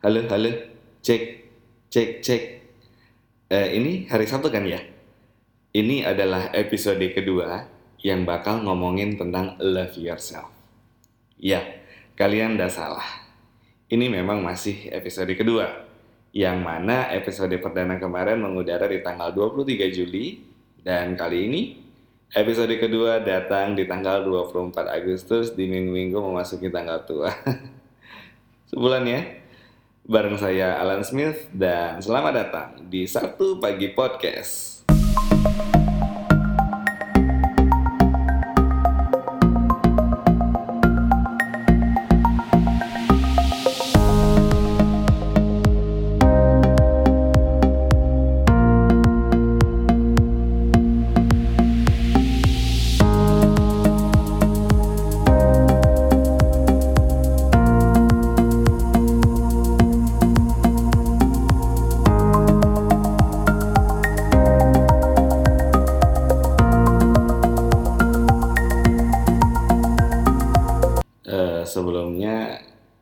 Halo, 0.00 0.24
halo. 0.32 0.48
Cek, 1.04 1.44
cek, 1.92 2.24
cek. 2.24 2.42
Eh, 3.52 3.68
ini 3.76 4.08
hari 4.08 4.24
Sabtu 4.24 4.48
kan 4.48 4.64
ya? 4.64 4.80
Ini 5.76 6.08
adalah 6.08 6.48
episode 6.56 7.04
kedua 7.12 7.68
yang 8.00 8.24
bakal 8.24 8.64
ngomongin 8.64 9.20
tentang 9.20 9.60
love 9.60 9.92
yourself. 10.00 10.48
Ya, 11.36 11.84
kalian 12.16 12.56
udah 12.56 12.72
salah. 12.72 13.04
Ini 13.92 14.08
memang 14.08 14.40
masih 14.40 14.88
episode 14.88 15.36
kedua. 15.36 15.68
Yang 16.32 16.56
mana 16.64 17.12
episode 17.12 17.52
perdana 17.60 18.00
kemarin 18.00 18.40
mengudara 18.40 18.88
di 18.88 19.04
tanggal 19.04 19.36
23 19.36 19.84
Juli. 19.92 20.40
Dan 20.80 21.12
kali 21.12 21.44
ini 21.44 21.76
episode 22.32 22.72
kedua 22.80 23.20
datang 23.20 23.76
di 23.76 23.84
tanggal 23.84 24.24
24 24.24 24.80
Agustus 24.80 25.52
di 25.52 25.68
minggu-minggu 25.68 26.16
memasuki 26.16 26.72
tanggal 26.72 27.04
tua. 27.04 27.28
Sebulan 28.72 29.04
ya 29.04 29.39
bareng 30.10 30.42
saya 30.42 30.74
Alan 30.82 31.06
Smith 31.06 31.46
dan 31.54 32.02
selamat 32.02 32.32
datang 32.34 32.68
di 32.90 33.06
Sabtu 33.06 33.62
Pagi 33.62 33.94
Podcast. 33.94 34.82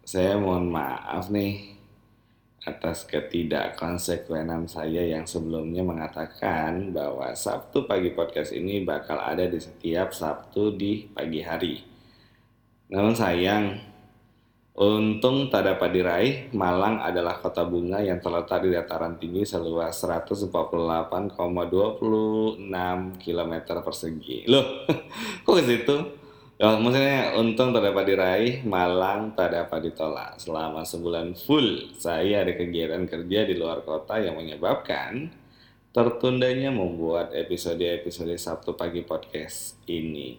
Saya 0.09 0.41
mohon 0.41 0.73
maaf 0.73 1.29
nih 1.29 1.77
atas 2.65 3.05
ketidakkonsekuenan 3.05 4.65
saya 4.65 5.05
yang 5.05 5.29
sebelumnya 5.29 5.85
mengatakan 5.85 6.97
bahwa 6.97 7.29
Sabtu 7.37 7.85
pagi 7.85 8.17
podcast 8.17 8.57
ini 8.57 8.89
bakal 8.89 9.21
ada 9.21 9.45
di 9.45 9.61
setiap 9.61 10.17
Sabtu 10.17 10.73
di 10.73 11.13
pagi 11.13 11.45
hari. 11.45 11.85
Namun 12.89 13.13
sayang, 13.13 13.77
untung 14.81 15.53
tak 15.53 15.77
dapat 15.77 15.93
diraih, 15.93 16.57
Malang 16.57 17.05
adalah 17.05 17.37
kota 17.45 17.69
bunga 17.69 18.01
yang 18.01 18.17
terletak 18.25 18.65
di 18.65 18.73
dataran 18.73 19.21
tinggi 19.21 19.45
seluas 19.45 19.93
148,26 19.93 21.37
km 23.21 23.53
persegi. 23.85 24.49
Loh, 24.49 24.89
kok 25.45 25.53
ke 25.53 25.65
situ? 25.69 26.18
Ya, 26.59 26.75
maksudnya 26.75 27.39
untung 27.39 27.71
tak 27.71 27.87
dapat 27.87 28.03
diraih, 28.03 28.67
malang 28.67 29.31
tak 29.39 29.55
dapat 29.55 29.79
ditolak. 29.79 30.43
Selama 30.43 30.83
sebulan 30.83 31.39
full, 31.39 31.95
saya 31.95 32.43
ada 32.43 32.51
kegiatan 32.51 33.07
kerja 33.07 33.47
di 33.47 33.55
luar 33.55 33.87
kota 33.87 34.19
yang 34.19 34.35
menyebabkan 34.35 35.31
tertundanya 35.95 36.75
membuat 36.75 37.31
episode-episode 37.31 38.35
Sabtu 38.35 38.75
Pagi 38.75 39.07
Podcast 39.07 39.79
ini. 39.87 40.35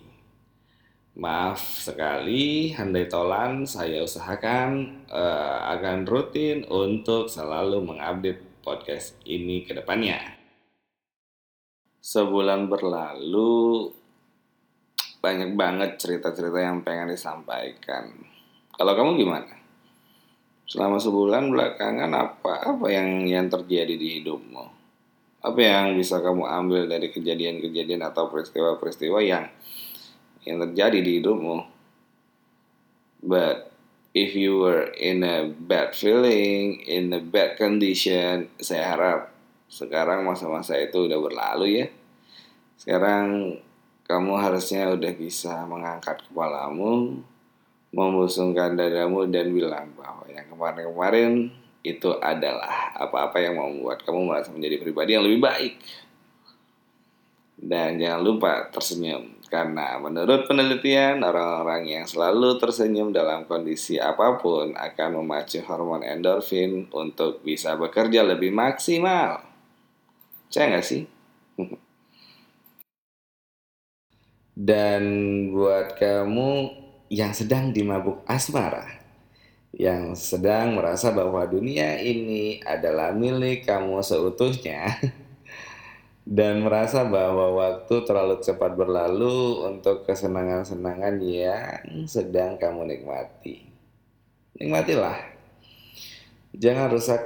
Maaf 1.15 1.87
sekali, 1.87 2.75
handai 2.75 3.07
tolan, 3.07 3.63
saya 3.63 4.03
usahakan 4.03 4.99
eh, 5.07 5.59
akan 5.71 6.03
rutin 6.03 6.67
untuk 6.67 7.31
selalu 7.31 7.79
mengupdate 7.79 8.43
podcast 8.59 9.15
ini 9.23 9.63
ke 9.63 9.71
depannya. 9.71 10.19
Sebulan 12.03 12.67
berlalu, 12.67 13.87
banyak 15.19 15.55
banget 15.59 15.99
cerita-cerita 15.99 16.59
yang 16.59 16.79
pengen 16.83 17.11
disampaikan. 17.11 18.11
Kalau 18.75 18.95
kamu 18.95 19.19
gimana? 19.19 19.51
Selama 20.63 20.95
sebulan 20.95 21.51
belakangan 21.51 22.11
apa 22.15 22.53
apa 22.63 22.85
yang 22.87 23.27
yang 23.27 23.51
terjadi 23.51 23.99
di 23.99 24.21
hidupmu? 24.21 24.65
Apa 25.43 25.59
yang 25.59 25.85
bisa 25.99 26.23
kamu 26.23 26.47
ambil 26.47 26.87
dari 26.87 27.11
kejadian-kejadian 27.11 28.03
atau 28.03 28.31
peristiwa-peristiwa 28.31 29.19
yang 29.19 29.51
yang 30.47 30.63
terjadi 30.63 30.99
di 31.03 31.11
hidupmu? 31.19 31.57
But 33.19 33.75
if 34.15 34.31
you 34.35 34.63
were 34.63 34.95
in 34.95 35.27
a 35.27 35.51
bad 35.51 35.91
feeling, 35.91 36.79
in 36.87 37.11
a 37.11 37.19
bad 37.19 37.59
condition, 37.59 38.47
saya 38.63 38.95
harap 38.95 39.19
sekarang 39.67 40.23
masa-masa 40.23 40.79
itu 40.79 41.05
udah 41.05 41.19
berlalu 41.19 41.83
ya. 41.83 41.87
Sekarang 42.79 43.59
kamu 44.09 44.41
harusnya 44.41 44.89
udah 44.89 45.13
bisa 45.13 45.69
mengangkat 45.69 46.25
kepalamu, 46.25 47.21
membusungkan 47.93 48.73
dadamu 48.73 49.29
dan 49.29 49.53
bilang 49.53 49.93
bahwa 49.93 50.25
yang 50.25 50.49
kemarin-kemarin 50.49 51.53
itu 51.85 52.17
adalah 52.17 52.89
apa-apa 52.97 53.37
yang 53.37 53.61
membuat 53.61 54.01
kamu 54.01 54.25
merasa 54.25 54.49
menjadi 54.49 54.81
pribadi 54.81 55.13
yang 55.13 55.21
lebih 55.29 55.45
baik. 55.45 55.77
Dan 57.59 58.01
jangan 58.01 58.21
lupa 58.25 58.73
tersenyum 58.73 59.37
karena 59.45 60.01
menurut 60.01 60.49
penelitian 60.49 61.21
orang-orang 61.21 61.85
yang 61.85 62.05
selalu 62.09 62.57
tersenyum 62.57 63.13
dalam 63.13 63.45
kondisi 63.45 64.01
apa 64.01 64.41
pun 64.41 64.73
akan 64.73 65.21
memacu 65.21 65.61
hormon 65.69 66.01
endorfin 66.01 66.89
untuk 66.89 67.45
bisa 67.45 67.77
bekerja 67.77 68.25
lebih 68.25 68.49
maksimal. 68.49 69.45
Saya 70.49 70.73
nggak 70.73 70.87
sih? 70.87 71.05
Dan 74.59 75.03
buat 75.55 75.95
kamu 75.95 76.75
yang 77.07 77.31
sedang 77.31 77.71
dimabuk 77.71 78.27
asmara, 78.27 78.91
yang 79.71 80.19
sedang 80.19 80.75
merasa 80.75 81.15
bahwa 81.15 81.47
dunia 81.47 81.95
ini 82.03 82.59
adalah 82.67 83.15
milik 83.15 83.63
kamu 83.63 84.03
seutuhnya, 84.03 84.99
dan 86.27 86.59
merasa 86.59 87.07
bahwa 87.07 87.55
waktu 87.55 88.03
terlalu 88.03 88.43
cepat 88.43 88.75
berlalu 88.75 89.63
untuk 89.63 90.03
kesenangan-senangan 90.03 91.15
yang 91.23 92.03
sedang 92.03 92.59
kamu 92.59 92.83
nikmati. 92.83 93.63
Nikmatilah. 94.59 95.17
Jangan 96.51 96.91
rusak 96.91 97.21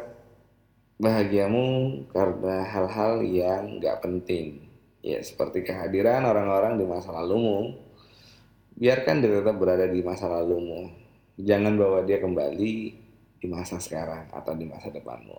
bahagiamu 1.01 2.05
karena 2.13 2.61
hal-hal 2.61 3.25
yang 3.25 3.81
gak 3.81 4.05
penting. 4.05 4.72
Ya, 5.03 5.19
seperti 5.19 5.67
kehadiran 5.67 6.23
orang-orang 6.23 6.79
di 6.79 6.87
masa 6.87 7.11
lalumu. 7.11 7.75
Biarkan 8.79 9.19
dia 9.19 9.43
tetap 9.43 9.59
berada 9.59 9.83
di 9.83 9.99
masa 9.99 10.31
lalumu. 10.31 10.87
Jangan 11.35 11.75
bawa 11.75 12.07
dia 12.07 12.23
kembali 12.23 12.73
di 13.43 13.47
masa 13.51 13.83
sekarang 13.83 14.31
atau 14.31 14.55
di 14.55 14.63
masa 14.63 14.87
depanmu. 14.87 15.35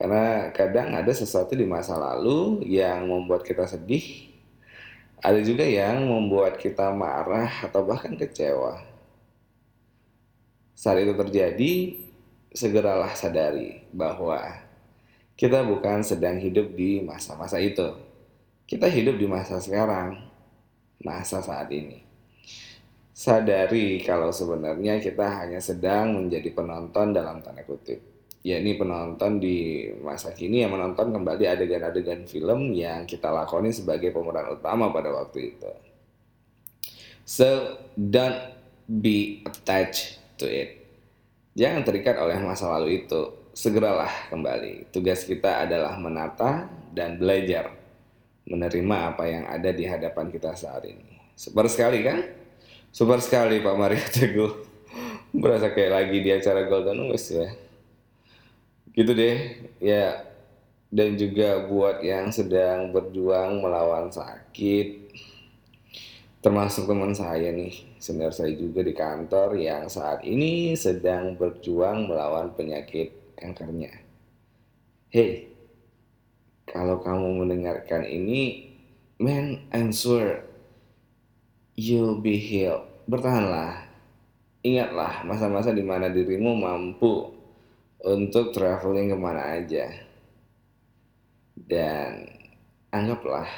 Karena 0.00 0.48
kadang 0.56 0.96
ada 0.96 1.12
sesuatu 1.12 1.52
di 1.52 1.68
masa 1.68 2.00
lalu 2.00 2.64
yang 2.64 3.04
membuat 3.04 3.44
kita 3.44 3.68
sedih. 3.68 4.32
Ada 5.20 5.44
juga 5.44 5.68
yang 5.68 6.08
membuat 6.08 6.56
kita 6.56 6.88
marah 6.94 7.50
atau 7.66 7.84
bahkan 7.84 8.16
kecewa. 8.16 8.88
Saat 10.78 11.02
itu 11.02 11.12
terjadi, 11.12 11.74
segeralah 12.54 13.12
sadari 13.12 13.82
bahwa 13.90 14.38
kita 15.38 15.62
bukan 15.62 16.02
sedang 16.02 16.42
hidup 16.42 16.74
di 16.74 16.98
masa-masa 16.98 17.62
itu. 17.62 17.94
Kita 18.66 18.90
hidup 18.90 19.14
di 19.22 19.30
masa 19.30 19.62
sekarang, 19.62 20.18
masa 20.98 21.38
saat 21.38 21.70
ini. 21.70 22.02
Sadari 23.14 24.02
kalau 24.02 24.34
sebenarnya 24.34 24.98
kita 24.98 25.22
hanya 25.42 25.62
sedang 25.62 26.18
menjadi 26.18 26.50
penonton 26.50 27.14
dalam 27.14 27.38
tanda 27.38 27.62
kutip. 27.62 28.02
Ya 28.42 28.58
ini 28.58 28.74
penonton 28.74 29.38
di 29.38 29.86
masa 30.02 30.34
kini 30.34 30.66
yang 30.66 30.74
menonton 30.74 31.14
kembali 31.14 31.44
adegan-adegan 31.46 32.26
film 32.26 32.74
yang 32.74 33.06
kita 33.06 33.30
lakoni 33.30 33.70
sebagai 33.70 34.10
pemeran 34.10 34.58
utama 34.58 34.90
pada 34.90 35.14
waktu 35.14 35.54
itu. 35.54 35.70
So, 37.22 37.78
don't 37.94 38.54
be 38.86 39.46
attached 39.46 40.18
to 40.42 40.46
it. 40.50 40.82
Jangan 41.54 41.82
terikat 41.86 42.18
oleh 42.18 42.38
masa 42.42 42.70
lalu 42.74 43.06
itu. 43.06 43.47
Segeralah 43.58 44.30
kembali. 44.30 44.86
Tugas 44.94 45.26
kita 45.26 45.66
adalah 45.66 45.98
menata 45.98 46.70
dan 46.94 47.18
belajar 47.18 47.74
menerima 48.46 48.96
apa 49.10 49.26
yang 49.26 49.50
ada 49.50 49.74
di 49.74 49.82
hadapan 49.82 50.30
kita 50.30 50.54
saat 50.54 50.86
ini. 50.86 51.18
Super 51.34 51.66
sekali 51.66 52.06
kan? 52.06 52.22
Super 52.94 53.18
sekali 53.18 53.58
Pak 53.58 53.74
Mario 53.74 54.06
Teguh. 54.14 54.54
Berasa 55.34 55.74
kayak 55.74 55.90
lagi 55.90 56.22
di 56.22 56.30
acara 56.30 56.70
Golden 56.70 57.10
West 57.10 57.34
ya. 57.34 57.50
Gitu 58.94 59.10
deh. 59.10 59.36
Ya. 59.82 60.22
Dan 60.86 61.18
juga 61.18 61.66
buat 61.66 61.98
yang 61.98 62.30
sedang 62.30 62.94
berjuang 62.94 63.58
melawan 63.58 64.14
sakit. 64.14 65.10
termasuk 66.38 66.86
teman 66.86 67.10
saya 67.10 67.50
nih, 67.50 67.74
senior 67.98 68.30
saya 68.30 68.54
juga 68.54 68.86
di 68.86 68.94
kantor 68.94 69.58
yang 69.58 69.90
saat 69.90 70.22
ini 70.22 70.78
sedang 70.78 71.34
berjuang 71.34 72.06
melawan 72.06 72.54
penyakit 72.54 73.17
kankernya. 73.38 73.94
Hey, 75.08 75.48
kalau 76.68 77.00
kamu 77.00 77.46
mendengarkan 77.46 78.04
ini, 78.04 78.68
man, 79.16 79.64
I'm 79.72 79.94
sure 79.94 80.44
you'll 81.78 82.20
be 82.20 82.36
healed. 82.36 82.84
Bertahanlah. 83.08 83.88
Ingatlah 84.66 85.22
masa-masa 85.24 85.70
di 85.70 85.86
mana 85.86 86.10
dirimu 86.10 86.52
mampu 86.58 87.32
untuk 88.02 88.50
traveling 88.50 89.14
ke 89.14 89.16
mana 89.16 89.56
aja. 89.56 89.86
Dan 91.54 92.26
anggaplah 92.90 93.48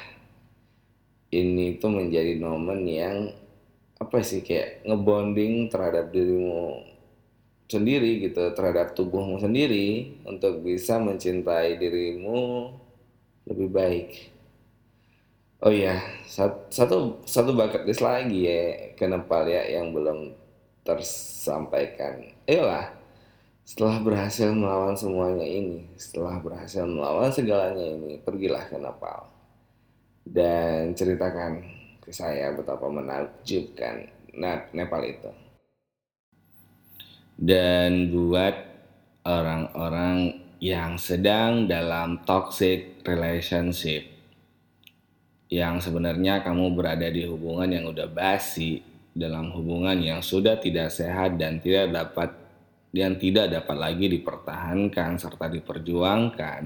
ini 1.33 1.81
tuh 1.81 1.91
menjadi 1.91 2.37
momen 2.37 2.85
yang 2.85 3.17
apa 4.01 4.17
sih 4.25 4.41
kayak 4.41 4.83
ngebonding 4.83 5.69
terhadap 5.69 6.09
dirimu 6.09 6.90
sendiri 7.71 8.19
gitu 8.27 8.51
terhadap 8.51 8.91
tubuhmu 8.91 9.39
sendiri 9.39 10.19
untuk 10.27 10.59
bisa 10.59 10.99
mencintai 10.99 11.79
dirimu 11.79 12.67
lebih 13.47 13.69
baik. 13.71 14.09
Oh 15.61 15.69
iya, 15.69 16.01
satu 16.25 17.21
satu 17.23 17.53
bucket 17.53 17.85
list 17.85 18.01
lagi 18.01 18.49
ya 18.49 18.61
ke 18.97 19.05
Nepal 19.07 19.45
ya 19.45 19.61
yang 19.79 19.93
belum 19.93 20.33
tersampaikan. 20.81 22.33
Ayolah, 22.49 22.89
setelah 23.61 24.01
berhasil 24.01 24.49
melawan 24.51 24.97
semuanya 24.97 25.45
ini, 25.45 25.85
setelah 25.95 26.41
berhasil 26.41 26.81
melawan 26.83 27.29
segalanya 27.29 27.85
ini, 27.93 28.17
pergilah 28.19 28.65
ke 28.67 28.77
Nepal 28.81 29.29
dan 30.25 30.97
ceritakan 30.97 31.61
ke 32.01 32.09
saya 32.09 32.53
betapa 32.57 32.89
menakjubkan 32.89 34.09
Nepal 34.73 35.01
itu. 35.05 35.40
Dan 37.41 38.13
buat 38.13 38.53
orang-orang 39.25 40.45
yang 40.61 41.01
sedang 41.01 41.65
dalam 41.65 42.21
toxic 42.21 43.01
relationship, 43.01 44.05
yang 45.49 45.81
sebenarnya 45.81 46.45
kamu 46.45 46.77
berada 46.77 47.09
di 47.09 47.25
hubungan 47.25 47.65
yang 47.65 47.89
udah 47.89 48.05
basi, 48.13 48.85
dalam 49.09 49.49
hubungan 49.57 49.97
yang 49.97 50.21
sudah 50.21 50.61
tidak 50.61 50.93
sehat 50.93 51.41
dan 51.41 51.57
tidak 51.57 51.89
dapat 51.89 52.29
yang 52.93 53.17
tidak 53.17 53.49
dapat 53.49 53.89
lagi 53.89 54.05
dipertahankan 54.05 55.17
serta 55.17 55.49
diperjuangkan. 55.49 56.63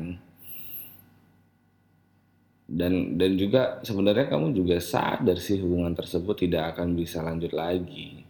Dan 2.67 3.15
dan 3.15 3.31
juga 3.39 3.79
sebenarnya 3.79 4.27
kamu 4.27 4.51
juga 4.51 4.83
sadar 4.83 5.39
sih 5.39 5.55
hubungan 5.63 5.95
tersebut 5.95 6.35
tidak 6.35 6.75
akan 6.75 6.99
bisa 6.99 7.23
lanjut 7.23 7.55
lagi 7.55 8.24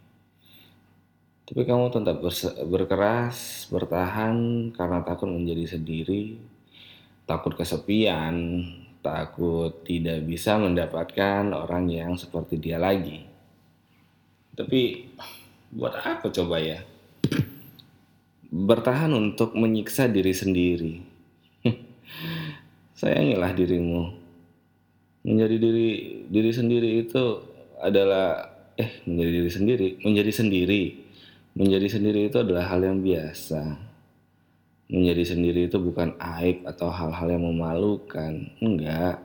tapi 1.46 1.62
kamu 1.62 1.94
tetap 1.94 2.18
berkeras 2.66 3.70
bertahan 3.70 4.68
karena 4.74 5.06
takut 5.06 5.30
menjadi 5.30 5.78
sendiri 5.78 6.36
takut 7.26 7.54
kesepian 7.54 8.66
takut 9.00 9.86
tidak 9.86 10.26
bisa 10.26 10.58
mendapatkan 10.58 11.54
orang 11.54 11.86
yang 11.86 12.12
seperti 12.18 12.58
dia 12.58 12.82
lagi 12.82 13.22
tapi 14.58 15.06
buat 15.70 15.94
apa 16.02 16.26
coba 16.30 16.58
ya 16.58 16.82
bertahan 18.50 19.10
untuk 19.12 19.52
menyiksa 19.58 20.06
diri 20.06 20.32
sendiri. 20.32 20.94
Sayangilah 23.00 23.52
dirimu. 23.52 24.02
Menjadi 25.26 25.56
diri 25.58 25.90
diri 26.30 26.50
sendiri 26.54 26.88
itu 27.02 27.24
adalah 27.82 28.54
eh 28.78 29.02
menjadi 29.04 29.30
diri 29.42 29.50
sendiri, 29.50 29.88
menjadi 30.06 30.32
sendiri. 30.32 30.82
Menjadi 31.56 31.88
sendiri 31.88 32.28
itu 32.28 32.36
adalah 32.36 32.68
hal 32.68 32.84
yang 32.84 33.00
biasa. 33.00 33.80
Menjadi 34.92 35.24
sendiri 35.34 35.66
itu 35.66 35.80
bukan 35.80 36.14
aib 36.20 36.68
atau 36.68 36.92
hal-hal 36.92 37.32
yang 37.32 37.44
memalukan. 37.48 38.52
Enggak. 38.60 39.24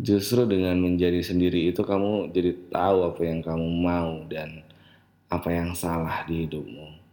Justru 0.00 0.48
dengan 0.48 0.80
menjadi 0.80 1.20
sendiri 1.22 1.70
itu 1.70 1.84
kamu 1.84 2.32
jadi 2.32 2.56
tahu 2.72 2.98
apa 3.12 3.20
yang 3.22 3.44
kamu 3.44 3.68
mau 3.68 4.24
dan 4.26 4.64
apa 5.30 5.48
yang 5.52 5.76
salah 5.76 6.26
di 6.26 6.48
hidupmu 6.48 7.04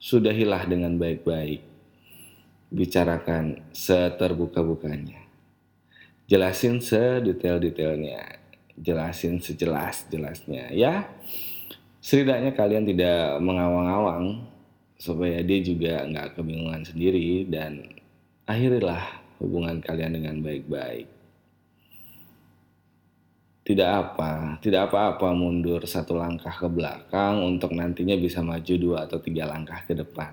sudahilah 0.00 0.64
dengan 0.64 0.96
baik-baik. 0.96 1.60
Bicarakan 2.72 3.60
seterbuka-bukanya. 3.76 5.20
Jelasin 6.24 6.80
sedetail-detailnya. 6.80 8.40
Jelasin 8.80 9.44
sejelas-jelasnya. 9.44 10.72
Ya, 10.72 11.12
setidaknya 12.00 12.56
kalian 12.56 12.84
tidak 12.88 13.40
mengawang-awang 13.40 14.44
supaya 15.00 15.40
dia 15.40 15.60
juga 15.64 16.04
nggak 16.04 16.36
kebingungan 16.36 16.84
sendiri 16.84 17.48
dan 17.48 17.84
akhirilah 18.44 19.00
hubungan 19.40 19.80
kalian 19.80 20.20
dengan 20.20 20.44
baik-baik 20.44 21.20
tidak 23.70 23.86
apa, 23.86 24.58
tidak 24.64 24.90
apa-apa 24.90 25.30
mundur 25.30 25.86
satu 25.86 26.18
langkah 26.18 26.50
ke 26.50 26.66
belakang 26.66 27.38
untuk 27.44 27.70
nantinya 27.70 28.18
bisa 28.18 28.42
maju 28.42 28.74
dua 28.74 29.06
atau 29.06 29.22
tiga 29.22 29.46
langkah 29.46 29.86
ke 29.86 29.94
depan. 29.94 30.32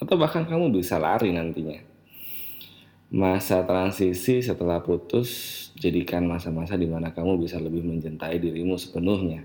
Atau 0.00 0.16
bahkan 0.16 0.48
kamu 0.48 0.72
bisa 0.72 0.96
lari 0.96 1.28
nantinya. 1.28 1.76
Masa 3.12 3.66
transisi 3.68 4.40
setelah 4.40 4.80
putus 4.80 5.28
jadikan 5.76 6.24
masa-masa 6.24 6.78
di 6.80 6.88
mana 6.88 7.12
kamu 7.12 7.42
bisa 7.44 7.60
lebih 7.60 7.84
mencintai 7.84 8.40
dirimu 8.40 8.80
sepenuhnya. 8.80 9.44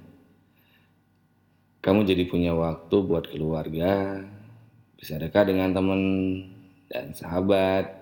Kamu 1.85 2.01
jadi 2.01 2.25
punya 2.25 2.57
waktu 2.57 2.95
buat 3.05 3.29
keluarga, 3.29 4.25
bisa 4.97 5.21
dekat 5.21 5.53
dengan 5.53 5.69
teman 5.69 6.01
dan 6.89 7.13
sahabat, 7.13 8.01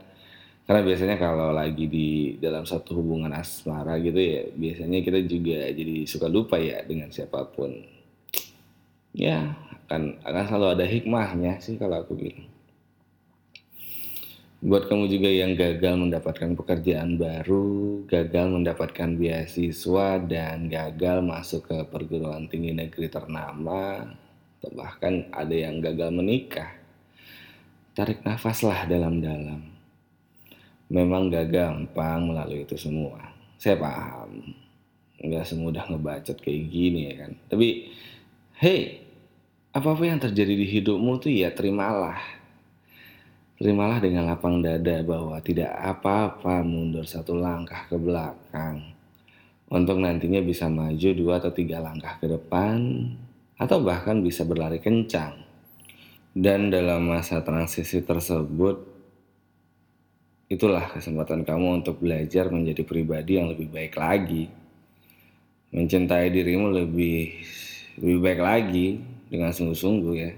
karena 0.64 0.82
biasanya 0.88 1.20
kalau 1.20 1.52
lagi 1.52 1.92
di 1.92 2.40
dalam 2.40 2.64
satu 2.64 2.96
hubungan 2.96 3.36
asmara 3.36 4.00
gitu 4.00 4.16
ya 4.16 4.48
biasanya 4.56 5.04
kita 5.04 5.20
juga 5.28 5.68
jadi 5.76 6.08
suka 6.08 6.32
lupa 6.32 6.56
ya 6.56 6.80
dengan 6.88 7.12
siapa 7.12 7.44
pun. 7.52 7.84
Ya 9.12 9.60
akan 9.86 10.24
akan 10.24 10.44
selalu 10.48 10.68
ada 10.80 10.86
hikmahnya 10.88 11.60
sih 11.60 11.76
kalau 11.76 12.00
aku 12.00 12.16
bilang 12.16 12.48
buat 14.64 14.88
kamu 14.88 15.12
juga 15.12 15.28
yang 15.28 15.60
gagal 15.60 16.00
mendapatkan 16.00 16.56
pekerjaan 16.56 17.20
baru, 17.20 18.08
gagal 18.08 18.48
mendapatkan 18.48 19.10
beasiswa 19.20 20.24
dan 20.24 20.72
gagal 20.72 21.20
masuk 21.20 21.68
ke 21.68 21.78
perguruan 21.92 22.48
tinggi 22.48 22.72
negeri 22.72 23.12
ternama, 23.12 24.08
bahkan 24.72 25.28
ada 25.36 25.52
yang 25.52 25.84
gagal 25.84 26.16
menikah. 26.16 26.72
Tarik 27.92 28.24
nafaslah 28.24 28.88
dalam-dalam 28.88 29.74
memang 30.94 31.28
gak 31.28 31.52
gampang 31.52 32.32
melalui 32.32 32.64
itu 32.64 32.80
semua. 32.80 33.20
Saya 33.60 33.76
paham. 33.82 34.54
Nggak 35.24 35.46
semudah 35.48 35.88
ngebacot 35.88 36.38
kayak 36.40 36.64
gini 36.68 37.12
ya 37.12 37.14
kan. 37.26 37.32
Tapi, 37.48 37.90
hey, 38.60 39.02
apa-apa 39.72 40.04
yang 40.04 40.20
terjadi 40.20 40.54
di 40.54 40.68
hidupmu 40.68 41.18
tuh 41.18 41.32
ya 41.32 41.50
terimalah. 41.50 42.43
Terimalah 43.64 44.04
dengan 44.04 44.28
lapang 44.28 44.60
dada 44.60 45.00
bahwa 45.08 45.40
tidak 45.40 45.72
apa-apa 45.72 46.68
mundur 46.68 47.08
satu 47.08 47.32
langkah 47.32 47.88
ke 47.88 47.96
belakang. 47.96 48.92
Untuk 49.72 50.04
nantinya 50.04 50.44
bisa 50.44 50.68
maju 50.68 51.10
dua 51.16 51.40
atau 51.40 51.56
tiga 51.56 51.80
langkah 51.80 52.20
ke 52.20 52.28
depan. 52.28 53.08
Atau 53.56 53.80
bahkan 53.80 54.20
bisa 54.20 54.44
berlari 54.44 54.84
kencang. 54.84 55.40
Dan 56.36 56.68
dalam 56.68 57.08
masa 57.08 57.40
transisi 57.40 58.04
tersebut, 58.04 58.94
Itulah 60.54 60.86
kesempatan 60.94 61.42
kamu 61.48 61.82
untuk 61.82 62.04
belajar 62.06 62.54
menjadi 62.54 62.86
pribadi 62.86 63.42
yang 63.42 63.50
lebih 63.50 63.74
baik 63.74 63.98
lagi. 63.98 64.46
Mencintai 65.74 66.30
dirimu 66.30 66.70
lebih 66.70 67.42
lebih 67.98 68.20
baik 68.22 68.42
lagi 68.44 68.88
dengan 69.34 69.50
sungguh-sungguh 69.50 70.14
ya. 70.14 70.32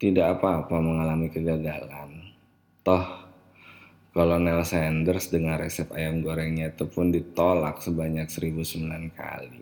Tidak 0.00 0.24
apa-apa 0.24 0.80
mengalami 0.80 1.28
kegagalan. 1.28 2.32
Toh 2.80 3.04
Kolonel 4.16 4.64
Sanders 4.64 5.28
dengan 5.28 5.60
resep 5.60 5.92
ayam 5.92 6.24
gorengnya 6.24 6.72
itu 6.72 6.88
pun 6.88 7.12
ditolak 7.12 7.84
sebanyak 7.84 8.26
1009 8.26 9.12
kali. 9.12 9.60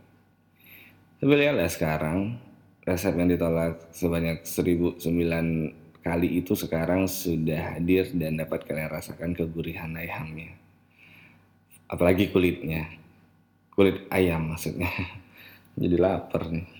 Tapi 1.18 1.32
lihatlah 1.34 1.66
sekarang, 1.66 2.38
resep 2.86 3.18
yang 3.18 3.28
ditolak 3.28 3.90
sebanyak 3.90 4.46
1009 4.46 5.02
kali 6.06 6.28
itu 6.38 6.54
sekarang 6.54 7.10
sudah 7.10 7.74
hadir 7.74 8.06
dan 8.14 8.38
dapat 8.38 8.62
kalian 8.62 8.94
rasakan 8.94 9.34
kegurihan 9.34 9.90
ayamnya. 9.98 10.54
Apalagi 11.90 12.30
kulitnya. 12.30 12.86
Kulit 13.74 14.06
ayam 14.08 14.54
maksudnya. 14.54 14.88
Jadi 15.82 15.96
lapar 15.98 16.46
nih. 16.46 16.77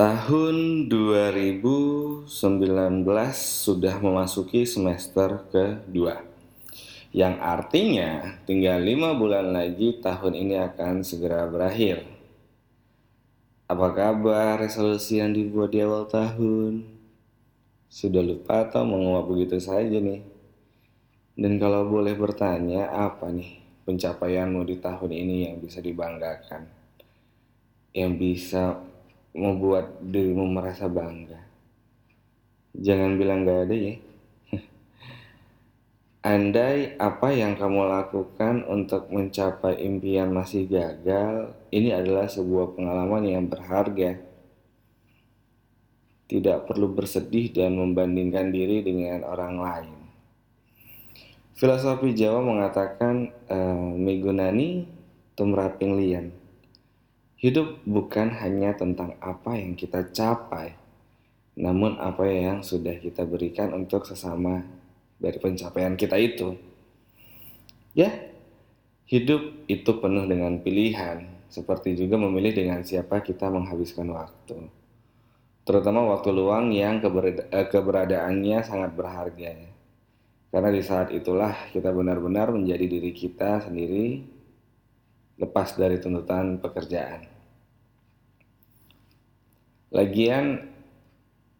Tahun 0.00 0.88
2019 0.88 2.24
sudah 3.36 4.00
memasuki 4.00 4.64
semester 4.64 5.44
kedua. 5.52 6.24
Yang 7.12 7.34
artinya 7.44 8.40
tinggal 8.48 8.80
lima 8.80 9.12
bulan 9.12 9.52
lagi 9.52 10.00
tahun 10.00 10.40
ini 10.40 10.56
akan 10.56 11.04
segera 11.04 11.44
berakhir. 11.52 12.08
Apa 13.68 13.92
kabar 13.92 14.64
resolusi 14.64 15.20
yang 15.20 15.36
dibuat 15.36 15.76
di 15.76 15.84
awal 15.84 16.08
tahun? 16.08 16.80
Sudah 17.92 18.24
lupa 18.24 18.72
atau 18.72 18.88
menguap 18.88 19.28
begitu 19.28 19.60
saja 19.60 20.00
nih? 20.00 20.24
Dan 21.36 21.60
kalau 21.60 21.84
boleh 21.84 22.16
bertanya, 22.16 22.88
apa 22.88 23.28
nih 23.28 23.84
pencapaianmu 23.84 24.64
di 24.64 24.80
tahun 24.80 25.12
ini 25.12 25.36
yang 25.44 25.60
bisa 25.60 25.84
dibanggakan? 25.84 26.72
Yang 27.92 28.12
bisa 28.16 28.88
membuat 29.36 30.00
dirimu 30.02 30.46
merasa 30.50 30.90
bangga? 30.90 31.38
Jangan 32.74 33.18
bilang 33.18 33.42
gak 33.42 33.66
ada 33.66 33.76
ya. 33.76 33.94
Andai 36.32 36.94
apa 36.98 37.34
yang 37.34 37.58
kamu 37.58 37.90
lakukan 37.90 38.66
untuk 38.70 39.10
mencapai 39.10 39.82
impian 39.82 40.30
masih 40.30 40.70
gagal, 40.70 41.54
ini 41.74 41.90
adalah 41.90 42.30
sebuah 42.30 42.78
pengalaman 42.78 43.26
yang 43.26 43.44
berharga. 43.50 44.22
Tidak 46.30 46.70
perlu 46.70 46.94
bersedih 46.94 47.50
dan 47.50 47.74
membandingkan 47.74 48.54
diri 48.54 48.86
dengan 48.86 49.26
orang 49.26 49.56
lain. 49.58 50.00
Filosofi 51.60 52.16
Jawa 52.16 52.40
mengatakan 52.40 53.28
uh, 53.52 53.92
Migunani 53.92 54.88
lian. 55.36 56.39
Hidup 57.40 57.80
bukan 57.88 58.36
hanya 58.36 58.76
tentang 58.76 59.16
apa 59.16 59.56
yang 59.56 59.72
kita 59.72 60.12
capai, 60.12 60.76
namun 61.56 61.96
apa 61.96 62.28
yang 62.28 62.60
sudah 62.60 63.00
kita 63.00 63.24
berikan 63.24 63.72
untuk 63.72 64.04
sesama 64.04 64.60
dari 65.16 65.40
pencapaian 65.40 65.96
kita 65.96 66.20
itu. 66.20 66.60
Ya, 67.96 68.12
hidup 69.08 69.64
itu 69.72 69.90
penuh 70.04 70.28
dengan 70.28 70.60
pilihan, 70.60 71.24
seperti 71.48 71.96
juga 71.96 72.20
memilih 72.20 72.52
dengan 72.52 72.84
siapa 72.84 73.24
kita 73.24 73.48
menghabiskan 73.48 74.12
waktu. 74.12 74.68
Terutama 75.64 76.12
waktu 76.12 76.36
luang 76.36 76.76
yang 76.76 77.00
eh, 77.00 77.66
keberadaannya 77.72 78.58
sangat 78.68 78.92
berharga. 78.92 79.54
Karena 80.52 80.68
di 80.68 80.82
saat 80.84 81.08
itulah 81.08 81.56
kita 81.72 81.88
benar-benar 81.88 82.52
menjadi 82.52 82.84
diri 82.84 83.16
kita 83.16 83.64
sendiri 83.64 84.28
lepas 85.40 85.78
dari 85.78 85.96
tuntutan 85.96 86.60
pekerjaan. 86.60 87.29
Lagian 89.90 90.70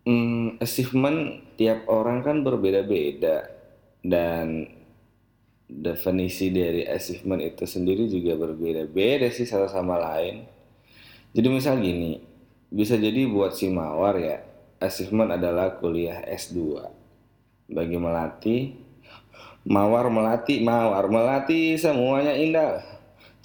hmm, 0.06 0.62
achievement 0.62 1.42
tiap 1.58 1.86
orang 1.90 2.22
kan 2.22 2.46
berbeda-beda 2.46 3.50
dan 4.00 4.70
definisi 5.70 6.50
dari 6.50 6.82
achievement 6.82 7.42
itu 7.42 7.62
sendiri 7.62 8.10
juga 8.10 8.34
berbeda-beda 8.34 9.30
sih 9.30 9.46
satu 9.46 9.70
sama 9.70 9.98
lain. 9.98 10.46
Jadi 11.30 11.46
misal 11.46 11.78
gini, 11.78 12.18
bisa 12.70 12.98
jadi 12.98 13.26
buat 13.30 13.54
si 13.54 13.70
Mawar 13.70 14.18
ya, 14.18 14.42
achievement 14.82 15.30
adalah 15.30 15.78
kuliah 15.78 16.26
S2. 16.26 16.58
Bagi 17.70 17.96
Melati, 17.98 18.74
Mawar 19.62 20.10
Melati, 20.10 20.58
Mawar 20.58 21.06
Melati 21.06 21.78
semuanya 21.78 22.34
indah. 22.34 22.82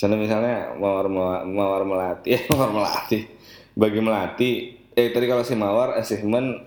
Contoh 0.01 0.17
misalnya 0.17 0.73
Mawar 0.77 1.05
Mawar 1.45 1.83
Melati, 1.85 2.41
Mawar 2.49 2.71
Melati. 2.73 3.19
Bagi 3.75 3.99
Melati, 3.99 4.71
eh 4.95 5.11
tadi 5.11 5.27
kalau 5.27 5.43
si 5.43 5.51
Mawar 5.51 5.99
achievement 5.99 6.63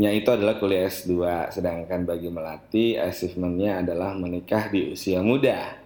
nya 0.00 0.08
itu 0.16 0.32
adalah 0.32 0.56
kuliah 0.56 0.88
S2, 0.88 1.12
sedangkan 1.52 2.08
bagi 2.08 2.32
Melati 2.32 2.96
achievementnya 2.96 3.84
adalah 3.84 4.16
menikah 4.16 4.72
di 4.72 4.96
usia 4.96 5.20
muda. 5.20 5.76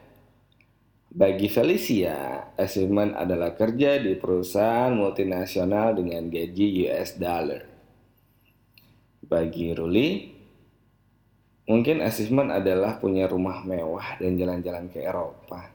Bagi 1.10 1.50
Felicia, 1.50 2.46
achievement 2.54 3.18
adalah 3.18 3.58
kerja 3.58 3.98
di 3.98 4.14
perusahaan 4.14 4.94
multinasional 4.94 5.98
dengan 5.98 6.30
gaji 6.30 6.86
US 6.86 7.18
dollar. 7.18 7.66
Bagi 9.26 9.74
Ruli, 9.74 10.10
mungkin 11.66 12.06
achievement 12.06 12.54
adalah 12.54 13.02
punya 13.02 13.26
rumah 13.26 13.66
mewah 13.66 14.14
dan 14.22 14.38
jalan-jalan 14.38 14.86
ke 14.94 15.02
Eropa. 15.02 15.74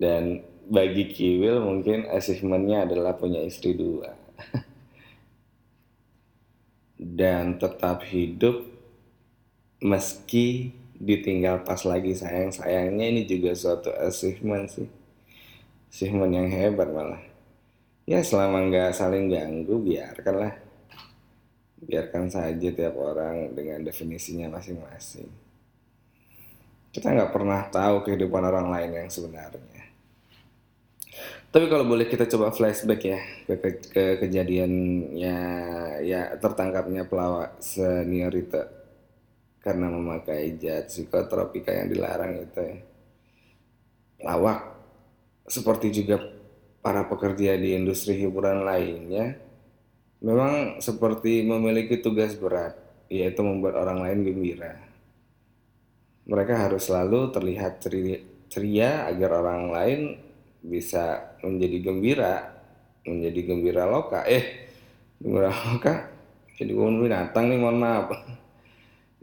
Dan 0.00 0.49
bagi 0.70 1.10
Kiwil 1.10 1.58
mungkin 1.58 2.06
achievementnya 2.06 2.86
adalah 2.86 3.18
punya 3.18 3.42
istri 3.42 3.74
dua. 3.74 4.14
dan 7.18 7.58
tetap 7.58 8.06
hidup 8.06 8.70
meski 9.82 10.70
ditinggal 11.00 11.66
pas 11.66 11.82
lagi 11.82 12.14
sayang-sayangnya 12.14 13.02
ini 13.02 13.22
juga 13.26 13.50
suatu 13.58 13.90
achievement 13.90 14.70
sih. 14.70 14.86
Achievement 15.90 16.38
yang 16.38 16.46
hebat 16.54 16.86
malah. 16.94 17.18
Ya 18.06 18.22
selama 18.22 18.62
nggak 18.70 18.94
saling 18.94 19.26
ganggu 19.26 19.74
biarkanlah. 19.74 20.54
Biarkan 21.82 22.30
saja 22.30 22.68
tiap 22.70 22.94
orang 22.94 23.58
dengan 23.58 23.82
definisinya 23.82 24.46
masing-masing. 24.54 25.26
Kita 26.94 27.10
nggak 27.10 27.32
pernah 27.34 27.66
tahu 27.72 28.06
kehidupan 28.06 28.44
orang 28.44 28.70
lain 28.70 28.90
yang 29.02 29.08
sebenarnya 29.10 29.89
tapi 31.50 31.66
kalau 31.66 31.82
boleh 31.82 32.06
kita 32.06 32.30
coba 32.30 32.54
flashback 32.54 33.02
ya 33.02 33.20
ke, 33.50 33.54
ke, 33.58 33.70
ke 33.90 34.04
kejadiannya 34.22 35.38
ya 36.06 36.38
tertangkapnya 36.38 37.10
pelawak 37.10 37.58
senior 37.58 38.30
itu 38.30 38.62
karena 39.60 39.92
memakai 39.92 40.56
zat 40.56 40.88
psikotropika 40.88 41.74
yang 41.74 41.92
dilarang 41.92 42.32
itu 42.48 42.60
ya. 42.60 42.76
Lawak 44.20 44.60
seperti 45.48 45.92
juga 45.92 46.20
para 46.80 47.04
pekerja 47.08 47.56
di 47.60 47.76
industri 47.76 48.16
hiburan 48.16 48.64
lainnya 48.64 49.36
memang 50.20 50.80
seperti 50.80 51.44
memiliki 51.44 52.00
tugas 52.00 52.36
berat 52.36 52.76
yaitu 53.12 53.42
membuat 53.42 53.74
orang 53.74 54.06
lain 54.06 54.18
gembira. 54.22 54.78
Mereka 56.30 56.54
harus 56.70 56.86
selalu 56.86 57.34
terlihat 57.34 57.82
ceria, 57.82 58.22
ceria 58.46 59.10
agar 59.10 59.42
orang 59.42 59.62
lain 59.74 60.00
bisa 60.60 61.36
menjadi 61.40 61.78
gembira 61.80 62.34
menjadi 63.04 63.40
gembira 63.48 63.84
loka. 63.88 64.24
Eh 64.28 64.68
gembira 65.20 65.48
loka 65.48 66.10
jadi 66.60 66.76
kebun 66.76 67.00
binatang 67.00 67.48
nih 67.48 67.56
mohon 67.56 67.80
maaf. 67.80 68.12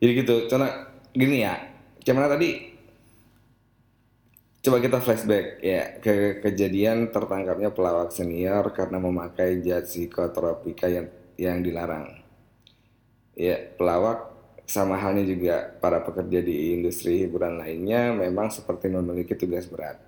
Jadi 0.01 0.11
gitu 0.25 0.35
karena 0.49 0.89
gini 1.13 1.45
ya 1.45 1.53
gimana 2.01 2.29
tadi 2.29 2.73
coba 4.61 4.77
kita 4.81 4.97
flashback 4.99 5.61
ya 5.61 6.01
ke 6.01 6.41
kejadian 6.41 7.13
tertangkapnya 7.13 7.71
pelawak 7.71 8.09
senior 8.11 8.73
karena 8.73 8.97
memakai 8.97 9.61
zat 9.61 9.85
psikotropika 9.85 10.89
yang 10.89 11.07
yang 11.37 11.61
dilarang. 11.61 12.25
Ya 13.37 13.61
pelawak 13.77 14.33
sama 14.65 14.97
halnya 14.97 15.23
juga 15.23 15.77
para 15.77 16.01
pekerja 16.01 16.41
di 16.41 16.73
industri 16.75 17.23
hiburan 17.23 17.61
lainnya 17.61 18.11
memang 18.17 18.49
seperti 18.49 18.89
memiliki 18.91 19.37
tugas 19.37 19.69
berat 19.69 20.06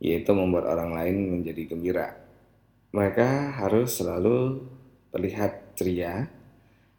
yaitu 0.00 0.32
membuat 0.36 0.68
orang 0.68 0.92
lain 0.92 1.16
menjadi 1.40 1.62
gembira. 1.72 2.16
Mereka 2.92 3.60
harus 3.60 3.96
selalu 3.96 4.64
terlihat 5.12 5.76
ceria 5.76 6.28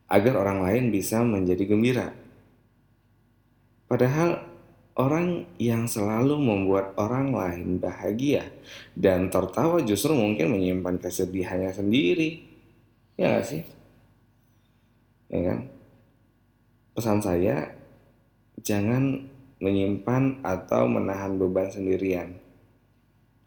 agar 0.10 0.34
orang 0.40 0.64
lain 0.66 0.84
bisa 0.90 1.22
menjadi 1.22 1.64
gembira. 1.68 2.08
Padahal 3.88 4.44
orang 4.98 5.46
yang 5.62 5.86
selalu 5.86 6.36
membuat 6.42 6.98
orang 6.98 7.32
lain 7.32 7.78
bahagia 7.78 8.50
dan 8.98 9.30
tertawa 9.30 9.80
justru 9.86 10.18
mungkin 10.18 10.52
menyimpan 10.52 10.98
kesedihannya 10.98 11.72
sendiri. 11.72 12.44
Ya 13.18 13.38
gak 13.38 13.46
sih? 13.46 13.62
Ya 15.30 15.54
kan? 15.54 15.60
Pesan 16.98 17.20
saya, 17.22 17.78
jangan 18.62 19.30
menyimpan 19.62 20.42
atau 20.42 20.90
menahan 20.90 21.38
beban 21.38 21.70
sendirian 21.70 22.38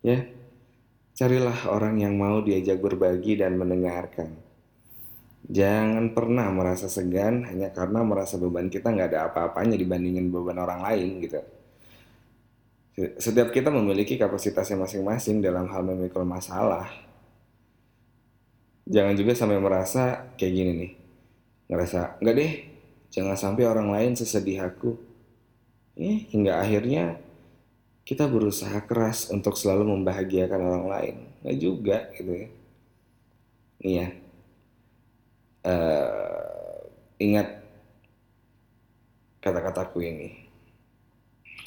Ya, 0.00 0.24
carilah 1.12 1.68
orang 1.68 2.00
yang 2.00 2.16
mau 2.16 2.40
diajak 2.40 2.80
berbagi 2.80 3.36
dan 3.36 3.60
mendengarkan. 3.60 4.32
Jangan 5.44 6.16
pernah 6.16 6.48
merasa 6.52 6.88
segan 6.88 7.44
hanya 7.48 7.72
karena 7.72 8.00
merasa 8.04 8.40
beban 8.40 8.72
kita 8.72 8.92
nggak 8.92 9.08
ada 9.12 9.20
apa-apanya 9.28 9.76
dibandingin 9.76 10.32
beban 10.32 10.56
orang 10.56 10.80
lain 10.84 11.20
gitu. 11.20 11.40
Setiap 13.16 13.52
kita 13.52 13.72
memiliki 13.72 14.20
kapasitasnya 14.20 14.76
masing-masing 14.80 15.40
dalam 15.40 15.68
hal 15.72 15.84
memikul 15.84 16.24
masalah. 16.28 16.88
Jangan 18.84 19.14
juga 19.16 19.32
sampai 19.36 19.60
merasa 19.60 20.32
kayak 20.36 20.52
gini 20.52 20.72
nih. 20.76 20.92
Ngerasa, 21.70 22.20
nggak 22.20 22.34
deh, 22.36 22.52
jangan 23.12 23.36
sampai 23.38 23.64
orang 23.68 23.88
lain 23.92 24.12
sesedih 24.16 24.64
aku. 24.64 24.98
Eh, 25.96 26.28
hingga 26.32 26.60
akhirnya 26.60 27.20
kita 28.10 28.26
berusaha 28.26 28.82
keras 28.90 29.30
untuk 29.30 29.54
selalu 29.54 29.94
membahagiakan 29.94 30.58
orang 30.58 30.86
lain 30.90 31.16
nggak 31.46 31.58
juga 31.62 32.10
gitu 32.18 32.34
ya 32.34 32.48
nih 33.80 33.94
ya 33.94 34.06
uh, 35.64 36.90
ingat 37.20 37.60
kata-kataku 39.40 40.04
ini. 40.04 40.48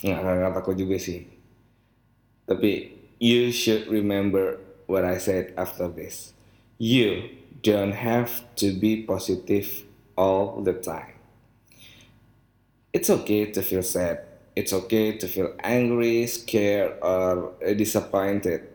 Nggak 0.06 0.22
kata-kataku 0.22 0.72
juga 0.78 0.98
sih. 1.02 1.26
Tapi 2.46 2.94
you 3.18 3.50
should 3.50 3.90
remember 3.90 4.60
what 4.86 5.06
I 5.06 5.18
said 5.18 5.54
after 5.58 5.90
this. 5.90 6.34
You 6.78 7.40
don't 7.64 7.96
have 7.96 8.44
to 8.60 8.76
be 8.76 9.02
positive 9.06 9.88
all 10.20 10.62
the 10.62 10.76
time. 10.76 11.18
It's 12.94 13.10
okay 13.10 13.50
to 13.50 13.62
feel 13.66 13.86
sad. 13.86 14.33
It's 14.56 14.74
okay 14.74 15.18
to 15.18 15.28
feel 15.28 15.54
angry, 15.64 16.26
scared, 16.28 16.98
or 17.02 17.54
disappointed. 17.76 18.68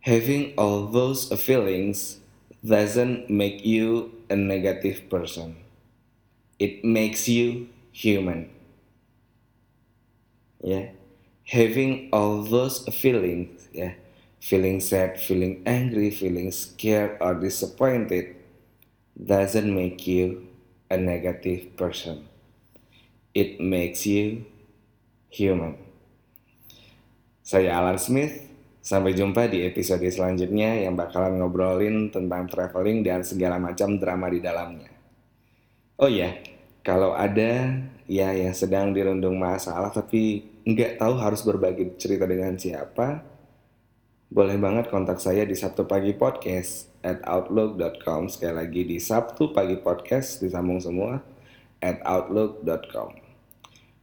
Having 0.00 0.54
all 0.58 0.86
those 0.88 1.28
feelings 1.40 2.20
doesn't 2.64 3.30
make 3.30 3.64
you 3.64 4.12
a 4.30 4.36
negative 4.36 5.08
person. 5.10 5.56
It 6.60 6.84
makes 6.84 7.28
you 7.28 7.70
human. 7.90 8.50
Yeah. 10.62 10.90
Having 11.46 12.10
all 12.12 12.42
those 12.42 12.86
feelings, 12.94 13.68
yeah, 13.72 13.94
feeling 14.40 14.80
sad, 14.80 15.20
feeling 15.20 15.62
angry, 15.66 16.10
feeling 16.10 16.52
scared 16.52 17.18
or 17.20 17.34
disappointed 17.34 18.36
doesn't 19.22 19.74
make 19.74 20.06
you 20.06 20.48
a 20.90 20.96
negative 20.98 21.76
person. 21.76 22.28
It 23.34 23.60
makes 23.60 24.06
you 24.06 24.44
human. 25.30 25.78
Saya 27.40 27.78
Alan 27.78 27.98
Smith. 27.98 28.50
Sampai 28.80 29.12
jumpa 29.12 29.44
di 29.44 29.60
episode 29.68 30.08
selanjutnya 30.08 30.88
yang 30.88 30.96
bakalan 30.96 31.36
ngobrolin 31.36 32.08
tentang 32.08 32.48
traveling 32.48 33.04
dan 33.04 33.20
segala 33.20 33.60
macam 33.60 34.00
drama 34.00 34.32
di 34.32 34.40
dalamnya. 34.40 34.88
Oh 36.00 36.08
iya, 36.08 36.40
kalau 36.80 37.12
ada 37.12 37.76
ya 38.08 38.32
yang 38.32 38.56
sedang 38.56 38.96
dirundung 38.96 39.36
masalah 39.36 39.92
tapi 39.92 40.48
nggak 40.64 40.96
tahu 40.96 41.14
harus 41.20 41.44
berbagi 41.44 41.92
cerita 42.00 42.24
dengan 42.24 42.56
siapa, 42.56 43.20
boleh 44.32 44.56
banget 44.56 44.88
kontak 44.88 45.20
saya 45.20 45.44
di 45.44 45.52
Sabtu 45.52 45.84
Pagi 45.84 46.16
Podcast 46.16 46.88
at 47.04 47.20
outlook.com. 47.28 48.32
Sekali 48.32 48.54
lagi 48.64 48.82
di 48.88 48.96
Sabtu 48.96 49.52
Pagi 49.52 49.76
Podcast 49.76 50.40
disambung 50.40 50.80
semua 50.80 51.20
at 51.84 52.00
outlook.com. 52.00 53.29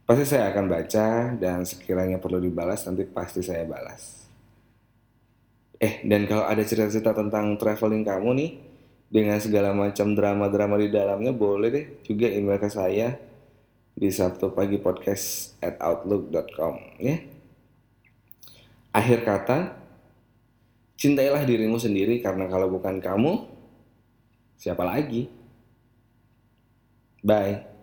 Pasti 0.08 0.24
saya 0.24 0.48
akan 0.48 0.72
baca 0.72 1.36
dan 1.36 1.68
sekiranya 1.68 2.16
perlu 2.16 2.40
dibalas 2.40 2.80
nanti 2.88 3.04
pasti 3.04 3.44
saya 3.44 3.68
balas. 3.68 4.24
Eh, 5.76 6.00
dan 6.08 6.24
kalau 6.24 6.48
ada 6.48 6.64
cerita-cerita 6.64 7.12
tentang 7.12 7.60
traveling 7.60 8.08
kamu 8.08 8.30
nih, 8.40 8.50
dengan 9.12 9.36
segala 9.36 9.76
macam 9.76 10.16
drama-drama 10.16 10.80
di 10.80 10.88
dalamnya, 10.88 11.36
boleh 11.36 11.68
deh 11.68 11.86
juga 12.08 12.24
email 12.28 12.56
ke 12.56 12.72
saya 12.72 13.20
di 13.92 14.08
Sabtu 14.08 14.48
Pagi 14.56 14.80
Podcast 14.80 15.56
at 15.60 15.76
outlook.com 15.76 16.96
ya. 16.96 17.20
Akhir 18.96 19.28
kata, 19.28 19.76
cintailah 20.96 21.44
dirimu 21.44 21.76
sendiri 21.76 22.24
karena 22.24 22.48
kalau 22.48 22.72
bukan 22.72 22.96
kamu, 22.96 23.44
siapa 24.56 24.88
lagi? 24.88 25.28
Bye. 27.20 27.77